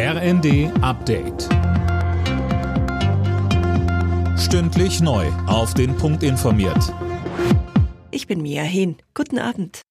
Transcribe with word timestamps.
RND 0.00 0.70
Update. 0.80 1.48
Stündlich 4.38 5.00
neu. 5.00 5.26
Auf 5.48 5.74
den 5.74 5.96
Punkt 5.96 6.22
informiert. 6.22 6.94
Ich 8.12 8.28
bin 8.28 8.40
Mia 8.40 8.62
Hehn. 8.62 8.98
Guten 9.14 9.40
Abend. 9.40 9.82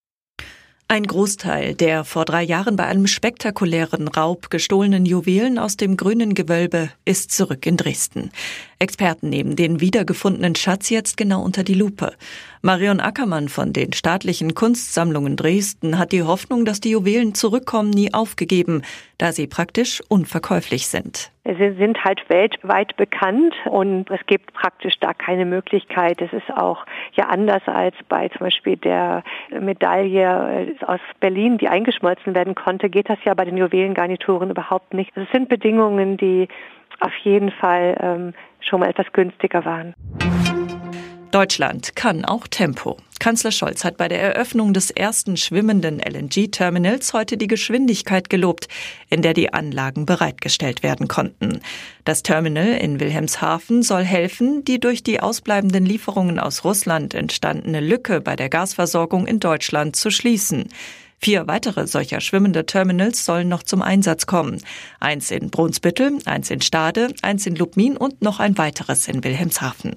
Ein 0.88 1.04
Großteil 1.04 1.76
der 1.76 2.06
vor 2.06 2.24
drei 2.24 2.42
Jahren 2.42 2.78
bei 2.78 2.86
einem 2.86 3.08
spektakulären 3.08 4.08
Raub 4.08 4.50
gestohlenen 4.50 5.06
Juwelen 5.06 5.60
aus 5.60 5.76
dem 5.76 5.98
grünen 5.98 6.34
Gewölbe 6.34 6.90
ist 7.04 7.32
zurück 7.32 7.66
in 7.66 7.76
Dresden. 7.76 8.32
Experten 8.80 9.30
nehmen 9.30 9.56
den 9.56 9.82
wiedergefundenen 9.82 10.56
Schatz 10.56 10.90
jetzt 10.90 11.18
genau 11.18 11.42
unter 11.42 11.64
die 11.64 11.74
Lupe. 11.74 12.14
Marion 12.62 13.00
Ackermann 13.00 13.50
von 13.50 13.74
den 13.74 13.94
staatlichen 13.94 14.54
Kunstsammlungen 14.54 15.36
Dresden 15.36 15.98
hat 15.98 16.12
die 16.12 16.24
Hoffnung, 16.24 16.66
dass 16.66 16.80
die 16.80 16.92
Juwelen 16.92 17.34
zurückkommen, 17.34 17.90
nie 17.90 18.14
aufgegeben, 18.14 18.84
da 19.18 19.32
sie 19.32 19.48
praktisch 19.48 20.02
unverkäuflich 20.10 20.88
sind. 20.88 21.32
Sie 21.44 21.76
sind 21.78 22.04
halt 22.04 22.30
weltweit 22.30 22.96
bekannt 22.98 23.56
und 23.66 24.12
es 24.12 24.20
gibt 24.26 24.54
praktisch 24.54 25.00
da 25.00 25.14
keine 25.14 25.46
Möglichkeit. 25.46 26.22
Es 26.22 26.34
ist 26.34 26.52
auch 26.52 26.86
ja 27.14 27.28
anders 27.28 27.62
als 27.68 27.96
bei 28.10 28.28
zum 28.30 28.40
Beispiel 28.40 28.76
der 28.76 29.24
Medaille 29.58 30.76
aus 30.86 31.00
Berlin, 31.22 31.58
die 31.58 31.70
eingeschmolzen 31.70 32.36
werden 32.36 32.54
konnte, 32.54 32.90
geht 32.90 33.10
das 33.10 33.20
ja 33.24 33.34
bei 33.34 33.46
den 33.46 33.56
Juwelengarnituren 33.56 34.50
überhaupt 34.50 34.94
nicht. 34.94 35.16
Es 35.16 35.30
sind 35.32 35.48
Bedingungen, 35.48 36.18
die 36.18 36.50
auf 37.00 37.14
jeden 37.24 37.52
Fall 37.52 37.98
ähm, 38.02 38.34
schon 38.60 38.80
mal 38.80 38.90
etwas 38.90 39.12
günstiger 39.14 39.66
waren. 39.66 39.94
Deutschland 41.32 41.96
kann 41.96 42.26
auch 42.26 42.48
Tempo. 42.48 42.98
Kanzler 43.20 43.52
Scholz 43.52 43.84
hat 43.84 43.98
bei 43.98 44.08
der 44.08 44.22
Eröffnung 44.22 44.74
des 44.74 44.92
ersten 44.92 45.38
schwimmenden 45.38 46.00
LNG-Terminals 46.00 47.14
heute 47.14 47.36
die 47.38 47.48
Geschwindigkeit 47.48 48.30
gelobt, 48.30 48.68
in 49.10 49.22
der 49.22 49.34
die 49.34 49.54
Anlagen 49.54 50.06
bereitgestellt 50.06 50.84
werden 50.84 51.08
konnten. 51.08 51.60
Das 52.06 52.24
Terminal 52.24 52.70
in 52.70 53.00
Wilhelmshaven 53.00 53.84
soll 53.84 54.04
helfen, 54.04 54.64
die 54.64 54.80
durch 54.80 55.04
die 55.04 55.20
ausbleibenden 55.20 55.86
Lieferungen 55.86 56.40
aus 56.40 56.64
Russland 56.64 57.14
entstandene 57.14 57.82
Lücke 57.82 58.22
bei 58.22 58.36
der 58.36 58.50
Gasversorgung 58.50 59.28
in 59.28 59.40
Deutschland 59.40 59.96
zu 59.96 60.10
schließen. 60.10 60.70
Vier 61.20 61.48
weitere 61.48 61.88
solcher 61.88 62.22
schwimmende 62.22 62.66
Terminals 62.66 63.26
sollen 63.26 63.50
noch 63.50 63.64
zum 63.64 63.82
Einsatz 63.82 64.26
kommen. 64.28 64.62
Eins 65.00 65.32
in 65.32 65.50
Brunsbüttel, 65.50 66.20
eins 66.26 66.50
in 66.50 66.62
Stade, 66.62 67.14
eins 67.22 67.46
in 67.46 67.56
Lubmin 67.56 67.98
und 67.98 68.22
noch 68.22 68.40
ein 68.40 68.58
weiteres 68.58 69.08
in 69.08 69.24
Wilhelmshaven. 69.24 69.96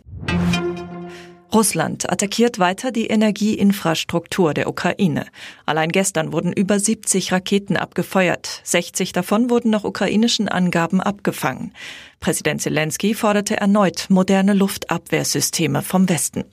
Russland 1.53 2.11
attackiert 2.11 2.61
weiter 2.61 2.93
die 2.93 3.09
Energieinfrastruktur 3.09 4.55
der 4.55 4.69
Ukraine. 4.69 5.27
Allein 5.67 5.91
gestern 5.91 6.33
wurden 6.33 6.53
über 6.53 6.79
70 6.79 7.33
Raketen 7.33 7.77
abgefeuert. 7.77 8.61
60 8.63 9.13
davon 9.13 9.51
wurden 9.51 9.71
nach 9.71 9.83
ukrainischen 9.83 10.49
Angaben 10.49 11.01
abgefangen. 11.01 11.73
Präsident 12.21 12.63
Zelensky 12.63 13.15
forderte 13.15 13.57
erneut 13.57 14.07
moderne 14.11 14.55
Luftabwehrsysteme 14.55 15.83
vom 15.83 16.09
Westen. 16.09 16.45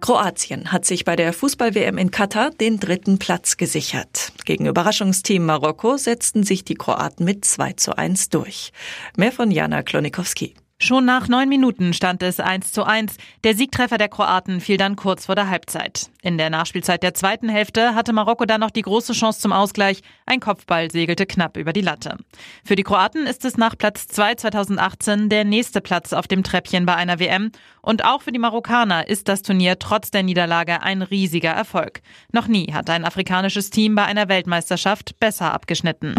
Kroatien 0.00 0.72
hat 0.72 0.84
sich 0.84 1.04
bei 1.04 1.16
der 1.16 1.32
Fußball-WM 1.32 1.98
in 1.98 2.10
Katar 2.10 2.50
den 2.50 2.78
dritten 2.78 3.18
Platz 3.18 3.56
gesichert. 3.56 4.32
Gegen 4.44 4.66
Überraschungsteam 4.66 5.44
Marokko 5.44 5.96
setzten 5.96 6.44
sich 6.44 6.64
die 6.64 6.74
Kroaten 6.74 7.24
mit 7.24 7.44
2 7.44 7.72
zu 7.72 7.98
1 7.98 8.28
durch. 8.30 8.72
Mehr 9.16 9.32
von 9.32 9.50
Jana 9.50 9.82
Klonikowski. 9.82 10.54
Schon 10.80 11.04
nach 11.04 11.26
neun 11.26 11.48
Minuten 11.48 11.92
stand 11.92 12.22
es 12.22 12.38
1 12.38 12.70
zu 12.70 12.84
1. 12.84 13.16
Der 13.42 13.56
Siegtreffer 13.56 13.98
der 13.98 14.08
Kroaten 14.08 14.60
fiel 14.60 14.76
dann 14.76 14.94
kurz 14.94 15.26
vor 15.26 15.34
der 15.34 15.50
Halbzeit. 15.50 16.08
In 16.22 16.38
der 16.38 16.50
Nachspielzeit 16.50 17.02
der 17.02 17.14
zweiten 17.14 17.48
Hälfte 17.48 17.96
hatte 17.96 18.12
Marokko 18.12 18.44
dann 18.44 18.60
noch 18.60 18.70
die 18.70 18.82
große 18.82 19.12
Chance 19.12 19.40
zum 19.40 19.52
Ausgleich. 19.52 20.02
Ein 20.24 20.38
Kopfball 20.38 20.88
segelte 20.92 21.26
knapp 21.26 21.56
über 21.56 21.72
die 21.72 21.80
Latte. 21.80 22.16
Für 22.64 22.76
die 22.76 22.84
Kroaten 22.84 23.26
ist 23.26 23.44
es 23.44 23.56
nach 23.56 23.76
Platz 23.76 24.06
2 24.06 24.36
2018 24.36 25.28
der 25.28 25.44
nächste 25.44 25.80
Platz 25.80 26.12
auf 26.12 26.28
dem 26.28 26.44
Treppchen 26.44 26.86
bei 26.86 26.94
einer 26.94 27.18
WM. 27.18 27.50
Und 27.82 28.04
auch 28.04 28.22
für 28.22 28.32
die 28.32 28.38
Marokkaner 28.38 29.08
ist 29.08 29.26
das 29.26 29.42
Turnier 29.42 29.80
trotz 29.80 30.12
der 30.12 30.22
Niederlage 30.22 30.80
ein 30.82 31.02
riesiger 31.02 31.50
Erfolg. 31.50 32.02
Noch 32.30 32.46
nie 32.46 32.72
hat 32.72 32.88
ein 32.88 33.04
afrikanisches 33.04 33.70
Team 33.70 33.96
bei 33.96 34.04
einer 34.04 34.28
Weltmeisterschaft 34.28 35.18
besser 35.18 35.52
abgeschnitten. 35.52 36.14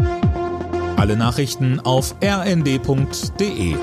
Alle 0.97 1.15
Nachrichten 1.15 1.79
auf 1.79 2.13
rnd.de 2.21 3.77